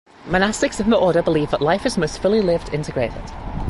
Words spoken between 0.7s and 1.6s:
in the Order believe